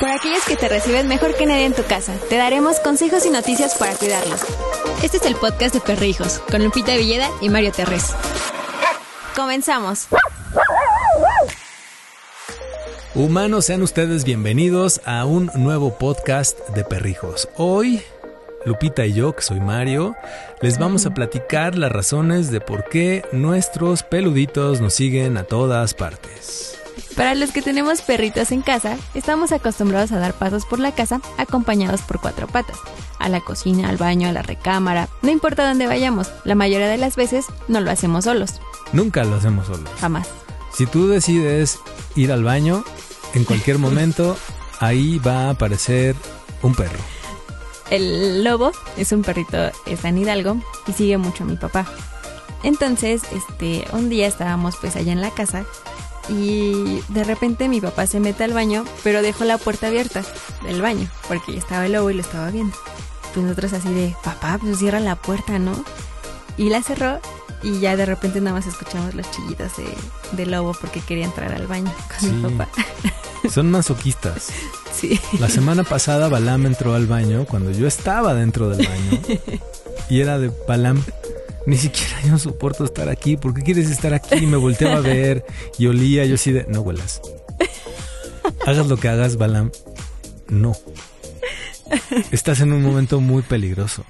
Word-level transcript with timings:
Por 0.00 0.08
aquellos 0.08 0.42
que 0.46 0.56
te 0.56 0.66
reciben 0.66 1.08
mejor 1.08 1.36
que 1.36 1.44
nadie 1.44 1.66
en 1.66 1.74
tu 1.74 1.84
casa, 1.84 2.14
te 2.30 2.38
daremos 2.38 2.80
consejos 2.80 3.26
y 3.26 3.30
noticias 3.30 3.74
para 3.74 3.94
cuidarlos. 3.94 4.40
Este 5.02 5.18
es 5.18 5.26
el 5.26 5.34
podcast 5.36 5.74
de 5.74 5.80
Perrijos, 5.82 6.38
con 6.50 6.64
Lupita 6.64 6.96
Villeda 6.96 7.28
y 7.42 7.50
Mario 7.50 7.70
Terrés. 7.70 8.14
Comenzamos. 9.36 10.06
Humanos, 13.14 13.66
sean 13.66 13.82
ustedes 13.82 14.24
bienvenidos 14.24 15.02
a 15.04 15.26
un 15.26 15.50
nuevo 15.54 15.98
podcast 15.98 16.58
de 16.70 16.82
Perrijos. 16.82 17.50
Hoy, 17.56 18.00
Lupita 18.64 19.04
y 19.04 19.12
yo, 19.12 19.36
que 19.36 19.42
soy 19.42 19.60
Mario, 19.60 20.16
les 20.62 20.78
vamos 20.78 21.04
a 21.04 21.10
platicar 21.10 21.76
las 21.76 21.92
razones 21.92 22.50
de 22.50 22.62
por 22.62 22.84
qué 22.84 23.22
nuestros 23.32 24.02
peluditos 24.02 24.80
nos 24.80 24.94
siguen 24.94 25.36
a 25.36 25.44
todas 25.44 25.92
partes. 25.92 26.79
Para 27.16 27.34
los 27.34 27.50
que 27.50 27.62
tenemos 27.62 28.02
perritos 28.02 28.52
en 28.52 28.62
casa, 28.62 28.96
estamos 29.14 29.52
acostumbrados 29.52 30.12
a 30.12 30.18
dar 30.18 30.34
pasos 30.34 30.64
por 30.64 30.78
la 30.78 30.92
casa 30.92 31.20
acompañados 31.38 32.02
por 32.02 32.20
cuatro 32.20 32.46
patas. 32.46 32.78
A 33.18 33.28
la 33.28 33.40
cocina, 33.40 33.88
al 33.88 33.96
baño, 33.96 34.28
a 34.28 34.32
la 34.32 34.42
recámara, 34.42 35.08
no 35.22 35.30
importa 35.30 35.66
dónde 35.68 35.86
vayamos, 35.86 36.30
la 36.44 36.54
mayoría 36.54 36.88
de 36.88 36.98
las 36.98 37.16
veces 37.16 37.46
no 37.68 37.80
lo 37.80 37.90
hacemos 37.90 38.24
solos. 38.24 38.60
Nunca 38.92 39.24
lo 39.24 39.36
hacemos 39.36 39.66
solos. 39.66 39.90
Jamás. 40.00 40.28
Si 40.72 40.86
tú 40.86 41.08
decides 41.08 41.78
ir 42.14 42.32
al 42.32 42.44
baño, 42.44 42.84
en 43.34 43.44
cualquier 43.44 43.78
momento, 43.80 44.36
ahí 44.78 45.18
va 45.18 45.46
a 45.46 45.50
aparecer 45.50 46.16
un 46.62 46.74
perro. 46.74 46.98
El 47.90 48.44
lobo 48.44 48.70
es 48.96 49.10
un 49.10 49.22
perrito, 49.22 49.70
está 49.84 50.08
en 50.08 50.18
Hidalgo 50.18 50.56
y 50.86 50.92
sigue 50.92 51.18
mucho 51.18 51.42
a 51.42 51.46
mi 51.46 51.56
papá. 51.56 51.86
Entonces, 52.62 53.22
este, 53.32 53.84
un 53.92 54.08
día 54.08 54.26
estábamos 54.26 54.76
pues 54.80 54.94
allá 54.96 55.12
en 55.12 55.20
la 55.20 55.30
casa 55.30 55.64
y 56.28 57.00
de 57.08 57.24
repente 57.24 57.68
mi 57.68 57.80
papá 57.80 58.06
se 58.06 58.20
mete 58.20 58.44
al 58.44 58.52
baño, 58.52 58.84
pero 59.02 59.22
dejó 59.22 59.44
la 59.44 59.58
puerta 59.58 59.88
abierta 59.88 60.22
del 60.64 60.80
baño 60.82 61.08
porque 61.28 61.52
ya 61.52 61.58
estaba 61.58 61.86
el 61.86 61.92
lobo 61.92 62.10
y 62.10 62.14
lo 62.14 62.20
estaba 62.20 62.50
viendo. 62.50 62.76
Pues 63.34 63.44
nosotros 63.46 63.72
así 63.72 63.92
de, 63.92 64.14
papá, 64.24 64.58
pues 64.60 64.78
cierra 64.78 65.00
la 65.00 65.16
puerta, 65.16 65.58
¿no? 65.58 65.72
Y 66.56 66.68
la 66.68 66.82
cerró 66.82 67.20
y 67.62 67.78
ya 67.80 67.96
de 67.96 68.06
repente 68.06 68.40
nada 68.40 68.56
más 68.56 68.66
escuchamos 68.66 69.14
los 69.14 69.30
chillidos 69.30 69.72
de, 69.76 69.86
de 70.32 70.46
lobo 70.46 70.74
porque 70.80 71.00
quería 71.00 71.24
entrar 71.26 71.52
al 71.52 71.66
baño 71.66 71.92
con 72.08 72.20
Sí. 72.28 72.34
mi 72.34 72.50
papá. 72.56 72.68
Son 73.52 73.70
masoquistas. 73.70 74.48
Sí. 74.92 75.18
La 75.38 75.48
semana 75.48 75.82
pasada 75.82 76.28
Balam 76.28 76.66
entró 76.66 76.94
al 76.94 77.06
baño 77.06 77.46
cuando 77.46 77.70
yo 77.70 77.86
estaba 77.86 78.34
dentro 78.34 78.68
del 78.68 78.86
baño. 78.86 79.22
Y 80.10 80.20
era 80.20 80.38
de 80.38 80.52
Balam, 80.68 81.02
ni 81.70 81.76
siquiera 81.76 82.20
yo 82.26 82.36
soporto 82.36 82.84
estar 82.84 83.08
aquí. 83.08 83.36
¿Por 83.36 83.54
qué 83.54 83.62
quieres 83.62 83.88
estar 83.90 84.12
aquí? 84.12 84.34
Y 84.34 84.46
me 84.46 84.56
volteaba 84.56 84.96
a 84.96 85.00
ver 85.00 85.44
y 85.78 85.86
olía. 85.86 86.24
Yo 86.24 86.34
así 86.34 86.50
de, 86.50 86.66
no 86.68 86.80
huelas. 86.80 87.22
Hagas 88.66 88.88
lo 88.88 88.96
que 88.96 89.08
hagas, 89.08 89.36
Balam. 89.36 89.70
No. 90.48 90.72
Estás 92.32 92.60
en 92.60 92.72
un 92.72 92.82
momento 92.82 93.20
muy 93.20 93.42
peligroso. 93.42 94.04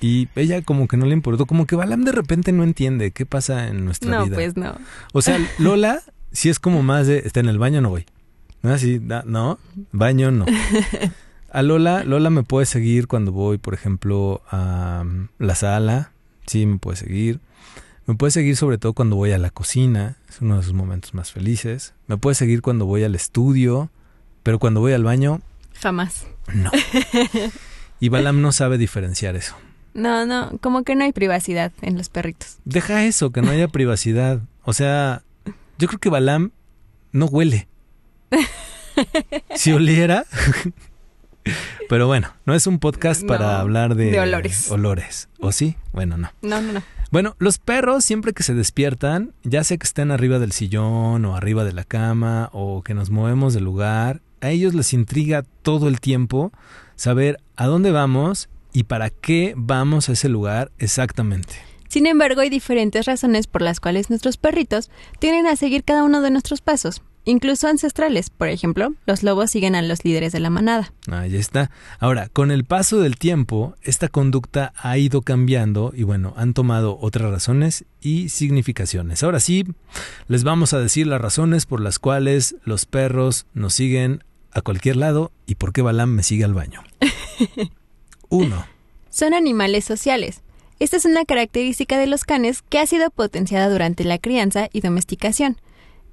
Y 0.00 0.28
ella 0.34 0.62
como 0.62 0.88
que 0.88 0.96
no 0.96 1.04
le 1.04 1.12
importó. 1.12 1.44
Como 1.44 1.66
que 1.66 1.76
Balam 1.76 2.04
de 2.04 2.12
repente 2.12 2.50
no 2.52 2.64
entiende 2.64 3.10
qué 3.10 3.26
pasa 3.26 3.68
en 3.68 3.84
nuestra 3.84 4.10
No, 4.10 4.24
vida. 4.24 4.36
pues 4.36 4.56
no. 4.56 4.74
O 5.12 5.20
sea, 5.20 5.38
Lola, 5.58 6.02
si 6.32 6.48
es 6.48 6.58
como 6.58 6.82
más 6.82 7.06
de, 7.06 7.18
está 7.18 7.40
en 7.40 7.50
el 7.50 7.58
baño, 7.58 7.82
no 7.82 7.90
voy. 7.90 8.06
No, 8.62 8.72
así, 8.72 9.00
no, 9.26 9.58
baño 9.92 10.30
no. 10.30 10.46
A 11.52 11.62
Lola, 11.62 12.04
Lola 12.04 12.30
me 12.30 12.42
puede 12.42 12.64
seguir 12.64 13.06
cuando 13.06 13.32
voy, 13.32 13.58
por 13.58 13.74
ejemplo, 13.74 14.40
a 14.50 15.02
mm, 15.04 15.28
la 15.38 15.54
sala, 15.54 16.12
sí, 16.46 16.66
me 16.66 16.78
puede 16.78 16.96
seguir. 16.96 17.40
Me 18.06 18.14
puede 18.14 18.30
seguir 18.32 18.56
sobre 18.56 18.78
todo 18.78 18.92
cuando 18.92 19.16
voy 19.16 19.32
a 19.32 19.38
la 19.38 19.50
cocina, 19.50 20.16
es 20.28 20.40
uno 20.40 20.56
de 20.56 20.62
sus 20.64 20.72
momentos 20.72 21.14
más 21.14 21.30
felices. 21.30 21.94
Me 22.08 22.16
puede 22.16 22.34
seguir 22.34 22.60
cuando 22.62 22.86
voy 22.86 23.04
al 23.04 23.14
estudio, 23.14 23.90
pero 24.42 24.58
cuando 24.58 24.80
voy 24.80 24.92
al 24.92 25.04
baño, 25.04 25.40
Jamás. 25.80 26.26
no. 26.52 26.70
Y 28.00 28.08
Balam 28.08 28.40
no 28.40 28.50
sabe 28.52 28.78
diferenciar 28.78 29.36
eso. 29.36 29.54
No, 29.92 30.24
no, 30.26 30.56
como 30.60 30.84
que 30.84 30.94
no 30.94 31.04
hay 31.04 31.12
privacidad 31.12 31.72
en 31.82 31.96
los 31.98 32.08
perritos. 32.08 32.58
Deja 32.64 33.04
eso, 33.04 33.30
que 33.30 33.42
no 33.42 33.50
haya 33.50 33.68
privacidad. 33.68 34.40
O 34.64 34.72
sea, 34.72 35.22
yo 35.78 35.86
creo 35.88 36.00
que 36.00 36.08
Balam 36.10 36.52
no 37.12 37.26
huele. 37.26 37.68
Si 39.54 39.72
oliera. 39.72 40.24
Pero 41.88 42.06
bueno, 42.06 42.32
no 42.46 42.54
es 42.54 42.66
un 42.66 42.78
podcast 42.78 43.24
para 43.26 43.46
No, 43.46 43.50
hablar 43.58 43.94
de, 43.94 44.10
de 44.10 44.20
olores. 44.20 44.70
olores. 44.70 45.28
¿O 45.40 45.52
sí? 45.52 45.76
Bueno, 45.92 46.16
no. 46.16 46.30
No, 46.42 46.60
no, 46.60 46.72
no. 46.72 46.82
Bueno, 47.10 47.34
los 47.38 47.58
perros 47.58 48.04
siempre 48.04 48.32
que 48.32 48.42
se 48.44 48.54
despiertan, 48.54 49.32
ya 49.42 49.64
sea 49.64 49.76
que 49.76 49.84
estén 49.86 50.10
arriba 50.12 50.38
del 50.38 50.52
sillón 50.52 51.24
o 51.24 51.34
arriba 51.36 51.64
de 51.64 51.72
la 51.72 51.82
cama 51.84 52.50
o 52.52 52.82
que 52.82 52.94
nos 52.94 53.10
movemos 53.10 53.52
del 53.54 53.64
lugar, 53.64 54.20
a 54.40 54.50
ellos 54.50 54.74
les 54.74 54.92
intriga 54.92 55.42
todo 55.62 55.88
el 55.88 56.00
tiempo 56.00 56.52
saber 56.94 57.38
a 57.56 57.66
dónde 57.66 57.90
vamos 57.90 58.48
y 58.72 58.84
para 58.84 59.10
qué 59.10 59.54
vamos 59.56 60.08
a 60.08 60.12
ese 60.12 60.28
lugar 60.28 60.70
exactamente. 60.78 61.56
Sin 61.88 62.06
embargo, 62.06 62.40
hay 62.42 62.50
diferentes 62.50 63.06
razones 63.06 63.48
por 63.48 63.62
las 63.62 63.80
cuales 63.80 64.10
nuestros 64.10 64.36
perritos 64.36 64.90
tienden 65.18 65.48
a 65.48 65.56
seguir 65.56 65.82
cada 65.82 66.04
uno 66.04 66.20
de 66.20 66.30
nuestros 66.30 66.60
pasos, 66.60 67.02
incluso 67.24 67.68
ancestrales. 67.68 68.30
Por 68.30 68.48
ejemplo, 68.48 68.94
los 69.06 69.22
lobos 69.22 69.50
siguen 69.50 69.74
a 69.74 69.82
los 69.82 70.04
líderes 70.04 70.32
de 70.32 70.40
la 70.40 70.50
manada. 70.50 70.92
Ahí 71.10 71.36
está. 71.36 71.70
Ahora, 71.98 72.28
con 72.28 72.50
el 72.50 72.64
paso 72.64 73.00
del 73.00 73.16
tiempo, 73.16 73.74
esta 73.82 74.08
conducta 74.08 74.72
ha 74.76 74.96
ido 74.98 75.22
cambiando 75.22 75.92
y 75.94 76.02
bueno, 76.02 76.34
han 76.36 76.54
tomado 76.54 76.98
otras 77.00 77.30
razones 77.30 77.84
y 78.00 78.28
significaciones. 78.28 79.22
Ahora 79.22 79.40
sí, 79.40 79.66
les 80.28 80.44
vamos 80.44 80.72
a 80.72 80.80
decir 80.80 81.06
las 81.06 81.20
razones 81.20 81.66
por 81.66 81.80
las 81.80 81.98
cuales 81.98 82.56
los 82.64 82.86
perros 82.86 83.46
nos 83.54 83.74
siguen 83.74 84.24
a 84.52 84.62
cualquier 84.62 84.96
lado 84.96 85.30
y 85.46 85.56
por 85.56 85.72
qué 85.72 85.82
Balam 85.82 86.10
me 86.10 86.22
sigue 86.22 86.44
al 86.44 86.54
baño. 86.54 86.82
Uno. 88.28 88.66
Son 89.10 89.34
animales 89.34 89.84
sociales. 89.84 90.42
Esta 90.78 90.96
es 90.96 91.04
una 91.04 91.24
característica 91.24 91.98
de 91.98 92.06
los 92.06 92.24
canes 92.24 92.62
que 92.62 92.78
ha 92.78 92.86
sido 92.86 93.10
potenciada 93.10 93.68
durante 93.68 94.04
la 94.04 94.18
crianza 94.18 94.70
y 94.72 94.80
domesticación. 94.80 95.58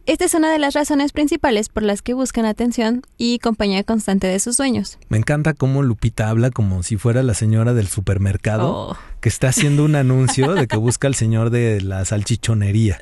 Esta 0.07 0.23
es 0.23 0.33
una 0.35 0.49
de 0.49 0.57
las 0.57 0.73
razones 0.73 1.11
principales 1.11 1.67
por 1.67 1.83
las 1.83 2.01
que 2.01 2.13
buscan 2.13 2.45
atención 2.45 3.01
y 3.17 3.39
compañía 3.39 3.83
constante 3.83 4.25
de 4.25 4.39
sus 4.39 4.55
dueños. 4.55 4.97
Me 5.09 5.17
encanta 5.17 5.53
cómo 5.53 5.83
Lupita 5.83 6.29
habla 6.29 6.49
como 6.49 6.81
si 6.81 6.95
fuera 6.95 7.23
la 7.23 7.33
señora 7.33 7.73
del 7.73 7.89
supermercado 7.89 8.73
Oh. 8.73 8.97
que 9.19 9.27
está 9.27 9.49
haciendo 9.49 9.83
un 9.83 9.95
anuncio 9.95 10.53
de 10.53 10.67
que 10.67 10.77
busca 10.77 11.07
al 11.09 11.15
señor 11.15 11.49
de 11.49 11.81
la 11.81 12.05
salchichonería. 12.05 12.97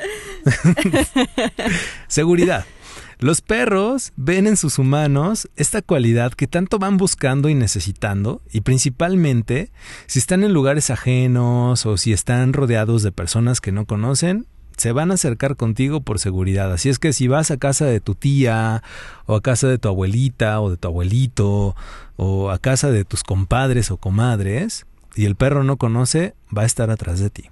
Seguridad. 2.07 2.65
Los 3.19 3.41
perros 3.41 4.11
ven 4.15 4.47
en 4.47 4.57
sus 4.57 4.79
humanos 4.79 5.47
esta 5.55 5.83
cualidad 5.83 6.33
que 6.33 6.47
tanto 6.47 6.79
van 6.79 6.97
buscando 6.97 7.49
y 7.49 7.53
necesitando, 7.53 8.41
y 8.51 8.61
principalmente 8.61 9.71
si 10.07 10.17
están 10.19 10.43
en 10.43 10.53
lugares 10.53 10.89
ajenos 10.89 11.85
o 11.85 11.97
si 11.97 12.13
están 12.13 12.51
rodeados 12.51 13.03
de 13.03 13.11
personas 13.11 13.61
que 13.61 13.71
no 13.71 13.85
conocen, 13.85 14.47
se 14.77 14.91
van 14.91 15.11
a 15.11 15.15
acercar 15.15 15.55
contigo 15.55 16.01
por 16.01 16.19
seguridad. 16.19 16.71
Así 16.71 16.89
es 16.89 16.99
que 16.99 17.13
si 17.13 17.27
vas 17.27 17.51
a 17.51 17.57
casa 17.57 17.85
de 17.85 17.99
tu 17.99 18.15
tía, 18.15 18.83
o 19.25 19.35
a 19.35 19.41
casa 19.41 19.67
de 19.67 19.77
tu 19.77 19.87
abuelita, 19.87 20.59
o 20.61 20.69
de 20.69 20.77
tu 20.77 20.87
abuelito, 20.87 21.75
o 22.17 22.51
a 22.51 22.59
casa 22.59 22.91
de 22.91 23.05
tus 23.05 23.23
compadres 23.23 23.91
o 23.91 23.97
comadres, 23.97 24.85
y 25.15 25.25
el 25.25 25.35
perro 25.35 25.63
no 25.63 25.77
conoce, 25.77 26.33
va 26.55 26.63
a 26.63 26.65
estar 26.65 26.89
atrás 26.89 27.19
de 27.19 27.29
ti. 27.29 27.45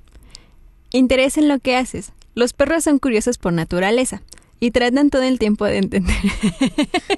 Interés 0.91 1.37
en 1.37 1.47
lo 1.47 1.59
que 1.59 1.75
haces. 1.75 2.11
Los 2.35 2.53
perros 2.53 2.83
son 2.83 2.99
curiosos 2.99 3.37
por 3.37 3.53
naturaleza 3.53 4.21
y 4.63 4.71
tratan 4.71 5.09
todo 5.09 5.23
el 5.23 5.39
tiempo 5.39 5.65
de 5.65 5.79
entender. 5.79 6.15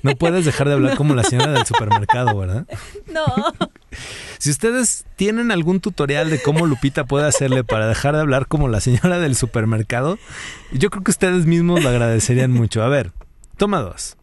No 0.01 0.16
puedes 0.16 0.45
dejar 0.45 0.67
de 0.67 0.73
hablar 0.73 0.97
como 0.97 1.13
la 1.13 1.23
señora 1.23 1.51
del 1.51 1.63
supermercado, 1.63 2.35
¿verdad? 2.38 2.66
No. 3.13 3.23
Si 4.39 4.50
ustedes 4.50 5.06
tienen 5.16 5.51
algún 5.51 5.79
tutorial 5.79 6.29
de 6.29 6.41
cómo 6.41 6.66
Lupita 6.67 7.05
puede 7.05 7.28
hacerle 7.28 7.63
para 7.63 7.88
dejar 7.88 8.13
de 8.13 8.22
hablar 8.22 8.47
como 8.47 8.67
la 8.67 8.81
señora 8.81 9.19
del 9.19 9.35
supermercado, 9.35 10.19
yo 10.73 10.89
creo 10.89 11.01
que 11.01 11.11
ustedes 11.11 11.45
mismos 11.45 11.81
lo 11.81 11.88
agradecerían 11.88 12.51
mucho. 12.51 12.84
A 12.84 12.89
ver, 12.89 13.13
toma 13.55 13.79
dos. 13.79 14.17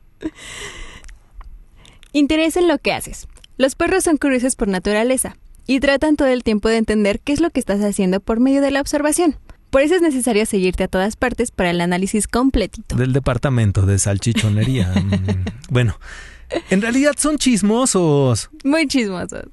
Interés 2.12 2.56
en 2.58 2.68
lo 2.68 2.76
que 2.78 2.92
haces. 2.92 3.28
Los 3.56 3.74
perros 3.74 4.04
son 4.04 4.18
curiosos 4.18 4.54
por 4.54 4.68
naturaleza 4.68 5.36
y 5.66 5.80
tratan 5.80 6.16
todo 6.16 6.28
el 6.28 6.44
tiempo 6.44 6.68
de 6.68 6.76
entender 6.76 7.18
qué 7.20 7.32
es 7.32 7.40
lo 7.40 7.48
que 7.48 7.60
estás 7.60 7.80
haciendo 7.80 8.20
por 8.20 8.38
medio 8.38 8.60
de 8.60 8.72
la 8.72 8.82
observación. 8.82 9.36
Por 9.72 9.80
eso 9.80 9.94
es 9.94 10.02
necesario 10.02 10.44
seguirte 10.44 10.84
a 10.84 10.88
todas 10.88 11.16
partes 11.16 11.50
para 11.50 11.70
el 11.70 11.80
análisis 11.80 12.28
completito. 12.28 12.94
Del 12.94 13.14
departamento 13.14 13.86
de 13.86 13.98
salchichonería. 13.98 14.92
Mm, 15.02 15.44
bueno, 15.70 15.98
en 16.68 16.82
realidad 16.82 17.14
son 17.16 17.38
chismosos. 17.38 18.50
Muy 18.64 18.86
chismosos. 18.86 19.44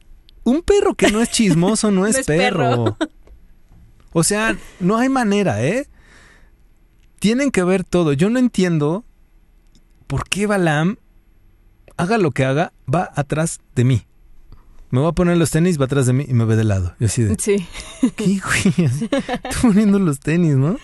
Un 0.44 0.62
perro 0.62 0.94
que 0.96 1.10
no 1.10 1.22
es 1.22 1.30
chismoso 1.32 1.90
no 1.90 2.06
es, 2.08 2.18
es 2.18 2.26
perro. 2.26 2.98
perro. 2.98 2.98
O 4.12 4.24
sea, 4.24 4.58
no 4.82 4.98
hay 4.98 5.08
manera, 5.08 5.64
¿eh? 5.64 5.88
Tienen 7.20 7.52
que 7.52 7.64
ver 7.64 7.86
todo. 7.86 8.12
Yo 8.12 8.30
no 8.30 8.40
entiendo 8.40 9.06
por 10.08 10.28
qué 10.28 10.48
Balam, 10.48 10.98
haga 11.96 12.18
lo 12.18 12.32
que 12.32 12.44
haga, 12.44 12.74
va 12.94 13.10
atrás 13.16 13.62
de 13.76 13.86
mí. 13.86 14.02
Me 14.92 15.00
voy 15.00 15.10
a 15.10 15.12
poner 15.14 15.38
los 15.38 15.52
tenis, 15.52 15.80
va 15.80 15.86
atrás 15.86 16.06
de 16.08 16.14
mí 16.14 16.26
y 16.28 16.34
me 16.34 16.46
ve 16.46 16.56
de 16.56 16.64
lado. 16.64 16.96
Yo 17.00 17.06
así 17.06 17.24
de, 17.24 17.36
Sí. 17.40 17.68
¿qué 18.16 18.40
güey? 18.40 18.86
Así, 18.88 19.10
Estoy 19.12 19.62
poniendo 19.62 20.00
los 20.00 20.20
tenis, 20.20 20.56
¿no? 20.56 20.78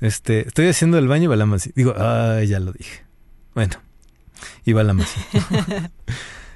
Este, 0.00 0.46
estoy 0.46 0.68
haciendo 0.68 0.98
el 0.98 1.08
baño 1.08 1.24
y 1.24 1.26
Balam 1.28 1.52
así. 1.54 1.72
Digo, 1.74 1.94
ay, 1.98 2.46
ya 2.48 2.60
lo 2.60 2.72
dije. 2.72 3.04
Bueno. 3.54 3.76
y 4.64 4.72
va 4.72 4.82
la. 4.84 4.94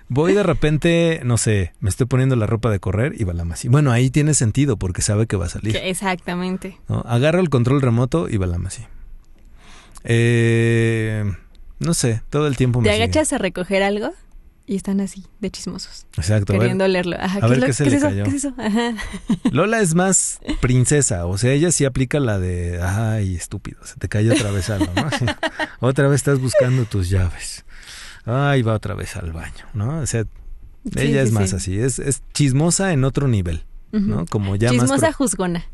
Voy 0.08 0.34
de 0.34 0.43
repente, 0.43 1.20
no 1.25 1.38
sé, 1.38 1.73
me 1.81 1.88
estoy 1.88 2.06
poniendo 2.06 2.37
la 2.37 2.46
ropa 2.46 2.70
de 2.70 2.79
correr 2.81 3.14
y 3.19 3.25
va 3.25 3.32
la. 3.32 3.44
Bueno, 3.69 3.90
ahí 3.93 4.11
tiene 4.11 4.35
sentido 4.35 4.76
porque 4.76 5.00
sabe 5.02 5.26
que 5.26 5.37
va 5.37 5.46
a 5.46 5.49
salir. 5.49 5.76
Exactamente. 5.76 6.78
¿no? 6.88 7.02
Agarro 7.06 7.40
el 7.40 7.49
control 7.49 7.81
remoto 7.81 8.28
y 8.28 8.37
va 8.37 8.46
la. 8.46 8.58
Eh, 10.05 11.25
no 11.78 11.94
sé, 11.94 12.23
todo 12.31 12.46
el 12.46 12.56
tiempo 12.56 12.81
me 12.81 12.88
¿Te 12.88 12.93
sigue. 12.94 13.05
agachas 13.05 13.32
a 13.32 13.38
recoger 13.38 13.82
algo? 13.82 14.11
Y 14.72 14.76
están 14.76 15.02
así, 15.02 15.26
de 15.40 15.50
chismosos. 15.50 16.06
Exacto. 16.16 16.52
a 16.52 16.54
ver. 16.54 16.60
queriendo 16.60 16.88
leerlo. 16.88 17.16
Ajá, 17.20 17.40
a 17.42 17.46
ver 17.46 17.52
es 17.52 17.60
lo- 17.60 17.66
qué 17.66 17.72
se 17.74 17.84
le 17.90 18.00
cayó. 18.00 18.24
¿Qué 18.24 18.30
es 18.30 18.36
eso? 18.36 18.54
Ajá. 18.56 18.94
Lola 19.52 19.80
es 19.80 19.94
más 19.94 20.40
princesa, 20.62 21.26
o 21.26 21.36
sea, 21.36 21.52
ella 21.52 21.70
sí 21.72 21.84
aplica 21.84 22.20
la 22.20 22.38
de, 22.38 22.80
ay, 22.82 23.34
estúpido, 23.36 23.84
se 23.84 23.96
te 23.96 24.08
cayó 24.08 24.32
otra 24.32 24.50
vez 24.50 24.70
algo, 24.70 24.90
¿no? 24.96 25.10
Sí. 25.10 25.26
Otra 25.80 26.08
vez 26.08 26.16
estás 26.20 26.40
buscando 26.40 26.86
tus 26.86 27.10
llaves. 27.10 27.66
Ay, 28.24 28.62
va 28.62 28.72
otra 28.74 28.94
vez 28.94 29.14
al 29.16 29.32
baño, 29.32 29.66
¿no? 29.74 29.98
O 29.98 30.06
sea, 30.06 30.24
Sí, 30.84 30.98
ella 31.00 31.20
es 31.22 31.32
más 31.32 31.50
sí. 31.50 31.56
así, 31.56 31.78
es, 31.78 31.98
es 31.98 32.22
chismosa 32.32 32.92
en 32.92 33.04
otro 33.04 33.28
nivel. 33.28 33.64
¿no? 33.92 34.25
Como 34.26 34.56
ya 34.56 34.72
más... 34.72 34.80
Chismosa 34.80 35.12
juzgona. 35.12 35.64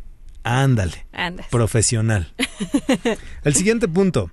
Ándale, 0.42 1.06
Andas. 1.12 1.46
profesional. 1.50 2.34
El 3.44 3.54
siguiente 3.54 3.86
punto, 3.86 4.30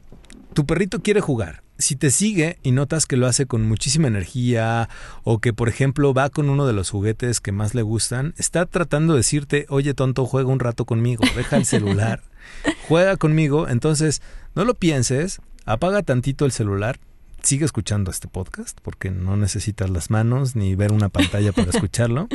tu 0.54 0.66
perrito 0.66 1.02
quiere 1.04 1.22
jugar. 1.22 1.62
Si 1.78 1.96
te 1.96 2.10
sigue 2.10 2.58
y 2.64 2.72
notas 2.72 3.06
que 3.06 3.18
lo 3.18 3.28
hace 3.28 3.46
con 3.46 3.68
muchísima 3.68 4.08
energía 4.08 4.90
o 5.24 5.40
que, 5.40 5.52
por 5.52 5.68
ejemplo, 5.68 6.14
va 6.14 6.30
con 6.30 6.50
uno 6.50 6.66
de 6.66 6.74
los 6.74 6.90
juguetes 6.90 7.42
que 7.42 7.52
más 7.52 7.76
le 7.76 7.82
gustan, 7.82 8.34
está 8.38 8.66
tratando 8.66 9.14
de 9.14 9.20
decirte, 9.20 9.66
oye 9.70 9.94
tonto, 9.94 10.26
juega 10.26 10.50
un 10.50 10.60
rato 10.60 10.86
conmigo, 10.86 11.24
deja 11.36 11.58
el 11.58 11.66
celular, 11.66 12.24
juega 12.88 13.18
conmigo, 13.18 13.68
entonces 13.68 14.22
no 14.56 14.64
lo 14.64 14.74
pienses, 14.76 15.42
apaga 15.66 16.02
tantito 16.02 16.46
el 16.46 16.54
celular, 16.54 17.00
sigue 17.44 17.66
escuchando 17.66 18.10
este 18.10 18.28
podcast 18.28 18.80
porque 18.82 19.12
no 19.12 19.38
necesitas 19.38 19.90
las 19.90 20.10
manos 20.10 20.56
ni 20.56 20.76
ver 20.76 20.92
una 20.92 21.10
pantalla 21.10 21.52
para 21.52 21.70
escucharlo 21.70 22.28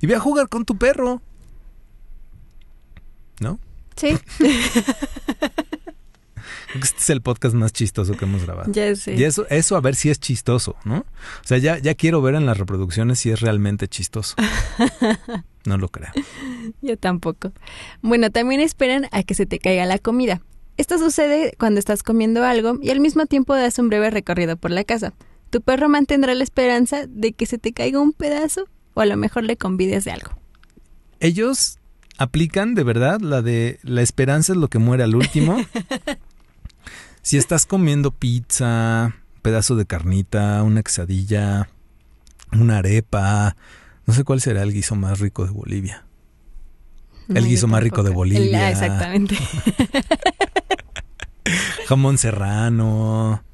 y 0.00 0.06
ve 0.06 0.14
a 0.14 0.20
jugar 0.20 0.48
con 0.48 0.64
tu 0.64 0.76
perro. 0.76 1.22
¿No? 3.40 3.60
Sí, 3.96 4.18
Este 6.74 6.98
es 7.00 7.10
el 7.10 7.22
podcast 7.22 7.54
más 7.54 7.72
chistoso 7.72 8.16
que 8.16 8.24
hemos 8.24 8.44
grabado. 8.44 8.70
ya 8.72 8.94
sé. 8.94 9.14
Y 9.14 9.24
eso, 9.24 9.46
eso 9.48 9.76
a 9.76 9.80
ver 9.80 9.94
si 9.94 10.10
es 10.10 10.20
chistoso, 10.20 10.76
¿no? 10.84 10.98
O 10.98 11.44
sea, 11.44 11.58
ya, 11.58 11.78
ya 11.78 11.94
quiero 11.94 12.20
ver 12.20 12.34
en 12.34 12.46
las 12.46 12.58
reproducciones 12.58 13.18
si 13.18 13.30
es 13.30 13.40
realmente 13.40 13.88
chistoso. 13.88 14.34
No 15.64 15.76
lo 15.76 15.88
creo. 15.88 16.10
Yo 16.80 16.96
tampoco. 16.96 17.52
Bueno, 18.00 18.30
también 18.30 18.60
esperan 18.62 19.06
a 19.12 19.22
que 19.22 19.34
se 19.34 19.44
te 19.44 19.58
caiga 19.58 19.84
la 19.84 19.98
comida. 19.98 20.40
Esto 20.78 20.96
sucede 20.96 21.54
cuando 21.58 21.78
estás 21.78 22.02
comiendo 22.02 22.42
algo 22.42 22.78
y 22.80 22.88
al 22.88 23.00
mismo 23.00 23.26
tiempo 23.26 23.54
das 23.54 23.78
un 23.78 23.88
breve 23.90 24.10
recorrido 24.10 24.56
por 24.56 24.70
la 24.70 24.84
casa. 24.84 25.12
Tu 25.50 25.60
perro 25.60 25.90
mantendrá 25.90 26.34
la 26.34 26.44
esperanza 26.44 27.06
de 27.06 27.32
que 27.32 27.44
se 27.44 27.58
te 27.58 27.72
caiga 27.72 28.00
un 28.00 28.12
pedazo 28.14 28.66
o 28.94 29.02
a 29.02 29.06
lo 29.06 29.16
mejor 29.18 29.44
le 29.44 29.58
convides 29.58 30.04
de 30.04 30.12
algo. 30.12 30.30
Ellos 31.20 31.78
aplican 32.16 32.74
de 32.74 32.84
verdad 32.84 33.20
la 33.20 33.42
de 33.42 33.78
la 33.82 34.00
esperanza 34.00 34.52
es 34.52 34.58
lo 34.58 34.68
que 34.68 34.78
muere 34.78 35.02
al 35.02 35.16
último. 35.16 35.56
si 37.28 37.36
estás 37.36 37.66
comiendo 37.66 38.10
pizza, 38.10 39.14
pedazo 39.42 39.76
de 39.76 39.84
carnita, 39.84 40.62
una 40.62 40.82
quesadilla, 40.82 41.68
una 42.52 42.78
arepa, 42.78 43.54
no 44.06 44.14
sé 44.14 44.24
cuál 44.24 44.40
será 44.40 44.62
el 44.62 44.72
guiso 44.72 44.94
más 44.94 45.20
rico 45.20 45.44
de 45.44 45.50
Bolivia. 45.50 46.06
El 47.28 47.46
guiso 47.46 47.66
más 47.66 47.82
rico 47.82 48.02
de. 48.02 48.08
Bolivia. 48.08 48.68
El- 48.68 48.72
exactamente. 48.72 49.36
Jamón 51.86 52.16
serrano. 52.16 53.44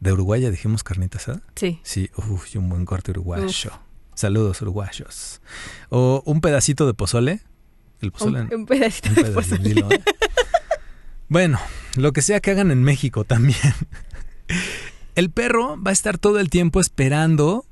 De 0.00 0.10
Uruguay 0.10 0.40
ya 0.40 0.50
dijimos 0.50 0.82
carnita 0.82 1.18
asada. 1.18 1.42
Sí. 1.56 1.80
Sí, 1.82 2.08
uff, 2.16 2.54
y 2.54 2.56
un 2.58 2.70
buen 2.70 2.86
corte 2.86 3.10
uruguayo. 3.10 3.70
Saludos 4.14 4.62
uruguayos. 4.62 5.42
O 5.90 6.22
un 6.24 6.40
pedacito 6.40 6.86
de 6.86 6.94
pozole. 6.94 7.42
El 8.00 8.12
pozole. 8.12 8.40
Un, 8.44 8.54
un 8.54 8.64
pedacito 8.66 9.10
un 9.10 9.14
de 9.16 9.22
pedacito, 9.24 9.56
pozole. 9.56 9.68
dilo, 9.74 9.90
¿eh? 9.92 10.02
Bueno, 11.28 11.58
lo 11.96 12.12
que 12.12 12.22
sea 12.22 12.40
que 12.40 12.50
hagan 12.50 12.70
en 12.70 12.82
México 12.82 13.24
también. 13.24 13.58
El 15.14 15.30
perro 15.30 15.80
va 15.80 15.90
a 15.90 15.92
estar 15.92 16.18
todo 16.18 16.38
el 16.40 16.50
tiempo 16.50 16.80
esperando 16.80 17.64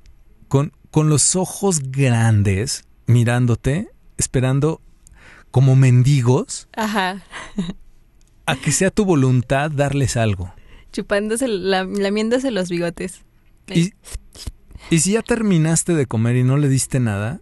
con, 0.49 0.73
con 0.91 1.09
los 1.09 1.35
ojos 1.37 1.81
grandes, 1.91 2.85
mirándote, 3.07 3.89
esperando 4.17 4.81
como 5.51 5.75
mendigos 5.77 6.69
Ajá. 6.77 7.23
a 8.47 8.57
que 8.57 8.71
sea 8.73 8.91
tu 8.91 9.05
voluntad 9.05 9.71
darles 9.71 10.17
algo. 10.17 10.55
Chupándose, 10.93 11.49
la- 11.49 11.85
lamiéndose 11.85 12.51
los 12.51 12.69
bigotes. 12.69 13.23
Y, 13.69 13.93
y 14.91 15.01
si 15.01 15.13
ya 15.13 15.23
terminaste 15.23 15.95
de 15.95 16.07
comer 16.07 16.37
y 16.37 16.45
no 16.45 16.57
le 16.57 16.69
diste 16.69 17.01
nada, 17.01 17.41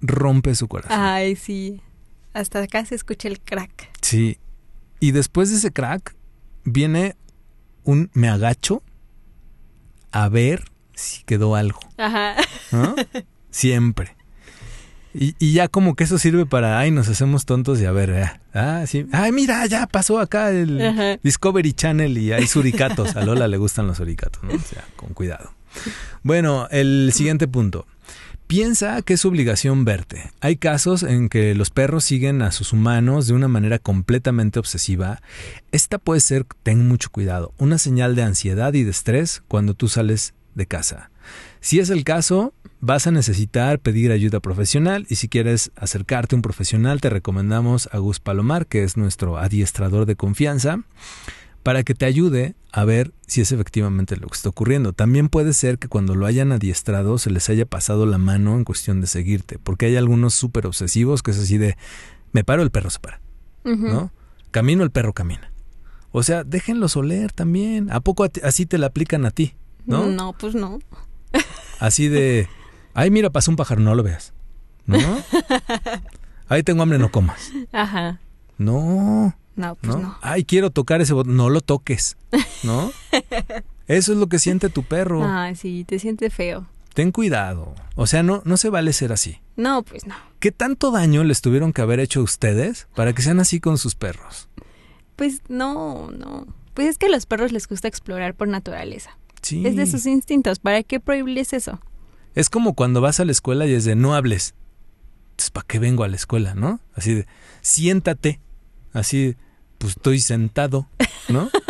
rompe 0.00 0.54
su 0.54 0.68
corazón. 0.68 0.98
Ay, 0.98 1.36
sí. 1.36 1.80
Hasta 2.32 2.62
acá 2.62 2.84
se 2.84 2.94
escucha 2.94 3.28
el 3.28 3.40
crack. 3.40 3.90
Sí. 4.00 4.38
Y 5.04 5.12
después 5.12 5.50
de 5.50 5.56
ese 5.56 5.70
crack, 5.70 6.16
viene 6.64 7.14
un 7.82 8.10
me 8.14 8.30
agacho 8.30 8.82
a 10.12 10.30
ver 10.30 10.64
si 10.94 11.24
quedó 11.24 11.56
algo. 11.56 11.78
Ajá. 11.98 12.36
¿no? 12.72 12.94
Siempre. 13.50 14.16
Y, 15.12 15.36
y 15.38 15.52
ya 15.52 15.68
como 15.68 15.94
que 15.94 16.04
eso 16.04 16.16
sirve 16.16 16.46
para, 16.46 16.78
ay, 16.78 16.90
nos 16.90 17.06
hacemos 17.10 17.44
tontos 17.44 17.82
y 17.82 17.84
a 17.84 17.92
ver, 17.92 18.40
ah, 18.54 18.84
sí, 18.86 19.04
ay, 19.12 19.30
mira, 19.30 19.66
ya 19.66 19.86
pasó 19.86 20.18
acá 20.18 20.50
el 20.52 20.80
Ajá. 20.80 21.18
Discovery 21.22 21.74
Channel 21.74 22.16
y 22.16 22.32
hay 22.32 22.46
suricatos. 22.46 23.14
A 23.14 23.26
Lola 23.26 23.46
le 23.46 23.58
gustan 23.58 23.86
los 23.86 23.98
suricatos, 23.98 24.42
¿no? 24.42 24.54
O 24.54 24.58
sea, 24.58 24.86
con 24.96 25.12
cuidado. 25.12 25.52
Bueno, 26.22 26.66
el 26.70 27.10
siguiente 27.12 27.46
punto. 27.46 27.86
Piensa 28.46 29.00
que 29.02 29.14
es 29.14 29.24
obligación 29.24 29.84
verte. 29.84 30.30
Hay 30.40 30.56
casos 30.56 31.02
en 31.02 31.28
que 31.28 31.54
los 31.54 31.70
perros 31.70 32.04
siguen 32.04 32.42
a 32.42 32.52
sus 32.52 32.72
humanos 32.72 33.26
de 33.26 33.32
una 33.32 33.48
manera 33.48 33.78
completamente 33.78 34.58
obsesiva. 34.58 35.22
Esta 35.72 35.98
puede 35.98 36.20
ser, 36.20 36.46
ten 36.62 36.86
mucho 36.86 37.10
cuidado, 37.10 37.54
una 37.58 37.78
señal 37.78 38.14
de 38.14 38.22
ansiedad 38.22 38.74
y 38.74 38.84
de 38.84 38.90
estrés 38.90 39.42
cuando 39.48 39.72
tú 39.74 39.88
sales 39.88 40.34
de 40.54 40.66
casa. 40.66 41.10
Si 41.60 41.80
es 41.80 41.88
el 41.88 42.04
caso, 42.04 42.52
vas 42.80 43.06
a 43.06 43.10
necesitar 43.10 43.78
pedir 43.78 44.12
ayuda 44.12 44.40
profesional 44.40 45.06
y 45.08 45.14
si 45.14 45.28
quieres 45.28 45.70
acercarte 45.74 46.34
a 46.34 46.36
un 46.36 46.42
profesional 46.42 47.00
te 47.00 47.08
recomendamos 47.08 47.88
a 47.92 47.98
Gus 47.98 48.20
Palomar, 48.20 48.66
que 48.66 48.84
es 48.84 48.98
nuestro 48.98 49.38
adiestrador 49.38 50.04
de 50.04 50.16
confianza, 50.16 50.80
para 51.64 51.82
que 51.82 51.94
te 51.94 52.04
ayude 52.04 52.54
a 52.72 52.84
ver 52.84 53.12
si 53.26 53.40
es 53.40 53.50
efectivamente 53.50 54.16
lo 54.16 54.28
que 54.28 54.36
está 54.36 54.50
ocurriendo. 54.50 54.92
También 54.92 55.30
puede 55.30 55.54
ser 55.54 55.78
que 55.78 55.88
cuando 55.88 56.14
lo 56.14 56.26
hayan 56.26 56.52
adiestrado 56.52 57.18
se 57.18 57.30
les 57.30 57.48
haya 57.48 57.64
pasado 57.64 58.04
la 58.04 58.18
mano 58.18 58.56
en 58.56 58.64
cuestión 58.64 59.00
de 59.00 59.06
seguirte, 59.06 59.58
porque 59.58 59.86
hay 59.86 59.96
algunos 59.96 60.34
súper 60.34 60.66
obsesivos 60.66 61.22
que 61.22 61.30
es 61.30 61.38
así 61.38 61.56
de, 61.56 61.76
me 62.32 62.44
paro, 62.44 62.62
el 62.62 62.70
perro 62.70 62.90
se 62.90 63.00
para. 63.00 63.20
¿no? 63.64 64.12
Camino, 64.50 64.84
el 64.84 64.90
perro 64.90 65.14
camina. 65.14 65.50
O 66.12 66.22
sea, 66.22 66.44
déjenlos 66.44 66.96
oler 66.96 67.32
también. 67.32 67.90
¿A 67.90 68.00
poco 68.00 68.26
así 68.42 68.66
te 68.66 68.76
la 68.76 68.88
aplican 68.88 69.24
a 69.24 69.30
ti? 69.30 69.54
¿No? 69.86 70.06
No, 70.06 70.34
pues 70.34 70.54
no. 70.54 70.78
Así 71.80 72.08
de, 72.08 72.46
ay, 72.92 73.10
mira, 73.10 73.30
pasó 73.30 73.50
un 73.50 73.56
pájaro, 73.56 73.80
no 73.80 73.94
lo 73.94 74.02
veas. 74.02 74.34
¿No? 74.86 74.98
Ay, 76.46 76.62
tengo 76.62 76.82
hambre, 76.82 76.98
no 76.98 77.10
comas. 77.10 77.52
Ajá. 77.72 78.20
No, 78.58 79.34
No, 79.56 79.76
pues 79.76 79.94
¿no? 79.94 80.02
no. 80.02 80.18
Ay, 80.20 80.44
quiero 80.44 80.70
tocar 80.70 81.00
ese 81.00 81.12
botón, 81.12 81.36
no 81.36 81.50
lo 81.50 81.60
toques. 81.60 82.16
¿No? 82.62 82.92
Eso 83.86 84.12
es 84.12 84.18
lo 84.18 84.28
que 84.28 84.38
siente 84.38 84.68
tu 84.68 84.82
perro. 84.82 85.22
Ay, 85.24 85.56
sí, 85.56 85.84
te 85.86 85.98
sientes 85.98 86.32
feo. 86.32 86.66
Ten 86.94 87.12
cuidado. 87.12 87.74
O 87.96 88.06
sea, 88.06 88.22
no, 88.22 88.40
no 88.44 88.56
se 88.56 88.70
vale 88.70 88.92
ser 88.92 89.12
así. 89.12 89.40
No, 89.56 89.82
pues 89.82 90.06
no. 90.06 90.14
¿Qué 90.38 90.52
tanto 90.52 90.90
daño 90.90 91.24
les 91.24 91.40
tuvieron 91.40 91.72
que 91.72 91.82
haber 91.82 92.00
hecho 92.00 92.20
a 92.20 92.22
ustedes 92.22 92.88
para 92.94 93.12
que 93.12 93.22
sean 93.22 93.40
así 93.40 93.60
con 93.60 93.78
sus 93.78 93.94
perros? 93.94 94.48
Pues 95.16 95.42
no, 95.48 96.10
no. 96.10 96.46
Pues 96.72 96.88
es 96.88 96.98
que 96.98 97.06
a 97.06 97.10
los 97.10 97.26
perros 97.26 97.52
les 97.52 97.68
gusta 97.68 97.88
explorar 97.88 98.34
por 98.34 98.48
naturaleza. 98.48 99.18
Sí. 99.42 99.66
Es 99.66 99.76
de 99.76 99.86
sus 99.86 100.06
instintos. 100.06 100.58
¿Para 100.58 100.82
qué 100.82 101.00
prohibirles 101.00 101.52
eso? 101.52 101.80
Es 102.34 102.50
como 102.50 102.74
cuando 102.74 103.00
vas 103.00 103.20
a 103.20 103.24
la 103.24 103.32
escuela 103.32 103.66
y 103.66 103.74
es 103.74 103.84
de 103.84 103.94
no 103.94 104.14
hables. 104.14 104.54
Entonces, 105.30 105.50
¿para 105.50 105.66
qué 105.66 105.78
vengo 105.78 106.04
a 106.04 106.08
la 106.08 106.16
escuela, 106.16 106.54
no? 106.54 106.80
Así 106.94 107.14
de, 107.14 107.26
siéntate. 107.60 108.40
Así, 108.94 109.36
pues 109.76 109.96
estoy 109.96 110.20
sentado, 110.20 110.88
¿no? 111.28 111.50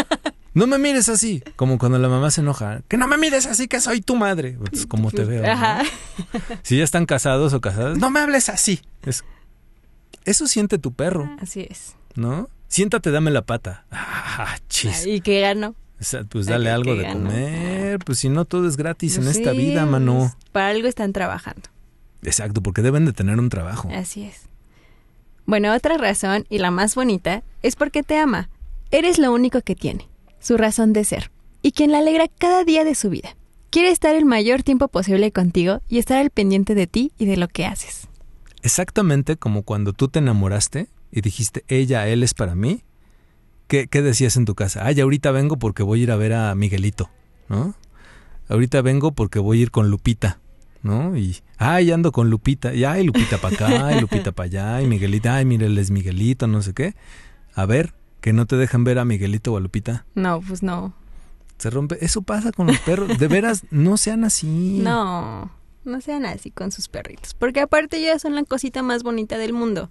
No 0.57 0.69
me 0.69 0.79
mires 0.79 1.09
así. 1.09 1.43
Como 1.57 1.79
cuando 1.79 1.99
la 1.99 2.09
mamá 2.09 2.31
se 2.31 2.41
enoja. 2.41 2.83
Que 2.87 2.97
no 2.97 3.09
me 3.09 3.19
mires 3.19 3.45
así, 3.47 3.67
que 3.67 3.81
soy 3.81 4.01
tu 4.01 4.15
madre. 4.15 4.57
Pues, 4.71 4.87
como 4.87 5.11
te 5.11 5.25
veo. 5.25 5.43
¿no? 5.43 5.51
Ajá. 5.51 5.83
Si 6.63 6.77
ya 6.79 6.85
están 6.85 7.07
casados 7.07 7.53
o 7.55 7.61
casadas, 7.61 7.99
no 7.99 8.09
me 8.09 8.21
hables 8.21 8.49
así. 8.49 8.81
Es- 9.03 9.25
eso 10.25 10.47
siente 10.47 10.79
tu 10.79 10.93
perro, 10.93 11.29
Así 11.41 11.67
es. 11.69 11.97
¿no? 12.15 12.49
Siéntate, 12.69 13.11
dame 13.11 13.33
la 13.33 13.43
pata. 13.43 13.85
Ah, 13.91 14.57
chis. 14.69 15.05
¿Y 15.07 15.21
qué 15.23 15.41
ganó? 15.41 15.75
O 16.01 16.05
sea, 16.05 16.23
Pues 16.23 16.47
Ay, 16.47 16.53
dale 16.53 16.71
algo 16.71 16.95
de 16.95 17.03
gano. 17.03 17.29
comer. 17.29 17.99
Pues 17.99 18.21
si 18.21 18.29
no, 18.29 18.45
todo 18.45 18.69
es 18.69 18.77
gratis 18.77 19.17
en 19.17 19.25
Pues 19.25 19.39
esta 19.39 19.51
sí, 19.51 19.57
vida, 19.59 19.87
mano. 19.87 20.19
pues, 20.19 20.51
Para 20.53 20.69
algo 20.69 20.87
están 20.87 21.13
trabajando. 21.13 21.63
Exacto, 22.23 22.63
porque 22.63 22.81
deben 22.81 23.07
de 23.07 23.13
tener 23.13 23.41
un 23.41 23.49
trabajo. 23.49 23.91
Así 23.93 24.23
es. 24.23 24.43
Bueno, 25.47 25.75
otra 25.75 25.99
razón, 25.99 26.47
y 26.49 26.59
la 26.59 26.71
más 26.71 26.95
bonita, 26.95 27.43
es 27.63 27.77
porque 27.77 28.03
te 28.03 28.17
ama. 28.19 28.49
Eres 28.91 29.19
lo 29.19 29.33
único 29.33 29.61
que 29.61 29.75
tiene, 29.75 30.09
su 30.41 30.57
razón 30.57 30.93
de 30.93 31.05
ser. 31.05 31.31
y 31.63 31.73
quien 31.73 31.93
la 31.93 31.99
alegra 31.99 32.29
cada 32.29 32.63
día 32.63 32.85
de 32.85 32.95
su 32.95 33.09
vida. 33.09 33.37
Quiere 33.71 33.89
estar 33.89 34.15
el 34.15 34.27
mayor 34.27 34.63
tiempo 34.63 34.89
posible 34.89 35.33
contigo 35.33 35.81
y 35.89 35.97
estar 35.99 36.19
al 36.19 36.29
pendiente 36.29 36.75
de 36.75 36.87
ti 36.87 37.11
y 37.19 37.25
de 37.25 37.39
lo 37.39 37.49
que 37.49 37.65
haces. 37.65 38.07
Exactamente 38.63 39.37
como 39.37 39.63
cuando 39.63 39.95
tú 39.95 40.09
te 40.09 40.19
enamoraste 40.19 40.89
y 41.11 41.23
dijiste, 41.23 41.65
ella, 41.69 42.07
él 42.07 42.23
es 42.23 42.35
para 42.35 42.55
mí. 42.55 42.83
¿Qué, 43.67 43.87
qué 43.87 44.03
decías 44.03 44.37
en 44.37 44.45
tu 44.45 44.55
casa? 44.55 44.85
Ay, 44.85 45.01
ahorita 45.01 45.31
vengo 45.31 45.57
porque 45.57 45.83
voy 45.83 46.01
a 46.01 46.03
ir 46.03 46.11
a 46.11 46.17
ver 46.17 46.35
a 46.35 46.55
Miguelito, 46.55 47.09
¿no? 47.49 47.75
Ahorita 48.51 48.83
vengo 48.83 49.13
porque 49.13 49.39
voy 49.39 49.61
a 49.61 49.63
ir 49.63 49.71
con 49.71 49.91
Lupita, 49.91 50.39
¿no? 50.85 51.17
Y, 51.17 51.39
ay, 51.57 51.91
ando 51.91 52.13
con 52.13 52.31
Lupita, 52.31 52.75
y 52.75 52.85
ay, 52.85 53.05
Lupita 53.05 53.39
para 53.39 53.55
acá, 53.55 53.97
y 53.97 54.01
Lupita 54.01 54.31
para 54.31 54.45
allá, 54.47 54.83
y 54.83 54.87
Miguelito, 54.87 55.31
ay, 55.31 55.45
mire, 55.45 55.67
él 55.67 55.79
es 55.79 55.91
Miguelito, 55.91 56.47
no 56.47 56.63
sé 56.63 56.75
qué. 56.75 56.95
A 57.55 57.67
ver, 57.67 57.95
que 58.21 58.33
no 58.33 58.47
te 58.47 58.57
dejan 58.57 58.85
ver 58.85 58.99
a 58.99 59.05
Miguelito 59.05 59.53
o 59.53 59.57
a 59.57 59.61
Lupita. 59.61 60.05
No, 60.15 60.41
pues 60.41 60.63
no. 60.63 60.95
Se 61.59 61.71
rompe. 61.71 62.05
Eso 62.05 62.23
pasa 62.23 62.53
con 62.53 62.67
los 62.67 62.79
perros. 62.81 63.19
De 63.19 63.29
veras, 63.29 63.65
no 63.71 63.97
sean 63.97 64.25
así. 64.25 64.79
No, 64.83 65.51
no 65.85 66.01
sean 66.01 66.27
así 66.27 66.51
con 66.51 66.71
sus 66.71 66.89
perritos. 66.89 67.35
Porque 67.35 67.61
aparte 67.61 67.97
ellos 67.97 68.21
son 68.21 68.35
la 68.35 68.45
cosita 68.45 68.83
más 68.83 69.03
bonita 69.03 69.39
del 69.39 69.53
mundo. 69.53 69.91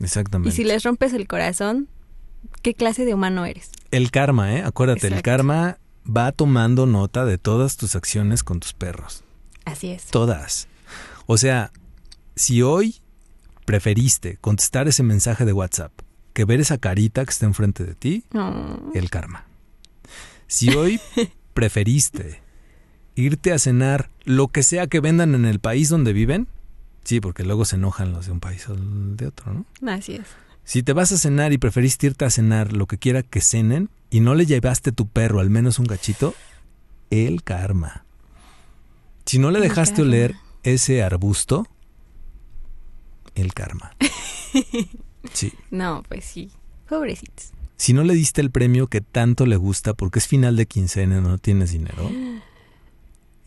Exactamente. 0.00 0.48
Y 0.48 0.52
si 0.52 0.64
les 0.64 0.84
rompes 0.84 1.12
el 1.12 1.26
corazón, 1.26 1.88
¿qué 2.62 2.74
clase 2.74 3.04
de 3.04 3.12
humano 3.12 3.44
eres? 3.44 3.70
El 3.90 4.10
karma, 4.10 4.54
¿eh? 4.54 4.62
Acuérdate, 4.62 5.08
el 5.08 5.20
karma 5.22 5.78
va 6.08 6.32
tomando 6.32 6.86
nota 6.86 7.24
de 7.24 7.36
todas 7.36 7.76
tus 7.76 7.96
acciones 7.96 8.44
con 8.44 8.60
tus 8.60 8.72
perros. 8.72 9.24
Así 9.68 9.90
es. 9.90 10.06
Todas. 10.06 10.66
O 11.26 11.36
sea, 11.36 11.72
si 12.36 12.62
hoy 12.62 12.96
preferiste 13.66 14.38
contestar 14.40 14.88
ese 14.88 15.02
mensaje 15.02 15.44
de 15.44 15.52
WhatsApp 15.52 15.92
que 16.32 16.46
ver 16.46 16.60
esa 16.60 16.78
carita 16.78 17.24
que 17.24 17.30
está 17.30 17.46
enfrente 17.46 17.84
de 17.84 17.94
ti, 17.94 18.24
el 18.94 19.10
karma. 19.10 19.44
Si 20.46 20.70
hoy 20.70 21.00
preferiste 21.54 22.40
irte 23.14 23.52
a 23.52 23.58
cenar 23.58 24.08
lo 24.24 24.48
que 24.48 24.62
sea 24.62 24.86
que 24.86 25.00
vendan 25.00 25.34
en 25.34 25.44
el 25.44 25.58
país 25.58 25.90
donde 25.90 26.12
viven, 26.12 26.48
sí, 27.04 27.20
porque 27.20 27.44
luego 27.44 27.64
se 27.64 27.76
enojan 27.76 28.12
los 28.12 28.26
de 28.26 28.32
un 28.32 28.40
país 28.40 28.66
o 28.68 28.76
de 28.76 29.26
otro, 29.26 29.52
¿no? 29.52 29.92
Así 29.92 30.14
es. 30.14 30.26
Si 30.64 30.82
te 30.82 30.92
vas 30.92 31.12
a 31.12 31.18
cenar 31.18 31.52
y 31.52 31.58
preferiste 31.58 32.06
irte 32.06 32.24
a 32.24 32.30
cenar 32.30 32.72
lo 32.72 32.86
que 32.86 32.98
quiera 32.98 33.22
que 33.22 33.40
cenen 33.40 33.90
y 34.08 34.20
no 34.20 34.34
le 34.34 34.46
llevaste 34.46 34.92
tu 34.92 35.08
perro 35.08 35.40
al 35.40 35.50
menos 35.50 35.78
un 35.78 35.86
gachito, 35.86 36.34
el 37.10 37.42
karma. 37.42 38.04
Si 39.28 39.38
no 39.38 39.50
le 39.50 39.60
dejaste 39.60 40.02
oler 40.02 40.34
ese 40.62 41.02
arbusto, 41.02 41.66
el 43.34 43.52
karma. 43.54 43.92
Sí. 45.32 45.52
No, 45.70 46.04
pues 46.08 46.24
sí. 46.24 46.50
Pobrecitos. 46.88 47.50
Si 47.76 47.92
no 47.92 48.02
le 48.04 48.14
diste 48.14 48.40
el 48.40 48.50
premio 48.50 48.86
que 48.86 49.00
tanto 49.02 49.44
le 49.46 49.56
gusta 49.56 49.92
porque 49.92 50.20
es 50.20 50.26
final 50.26 50.56
de 50.56 50.64
quincena 50.66 51.18
y 51.18 51.20
no 51.20 51.36
tienes 51.38 51.72
dinero, 51.72 52.10